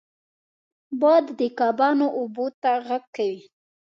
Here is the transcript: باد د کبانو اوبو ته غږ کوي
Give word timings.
باد 1.01 1.25
د 1.39 1.41
کبانو 1.59 2.07
اوبو 2.19 2.45
ته 2.61 2.71
غږ 2.87 3.03
کوي 3.15 3.41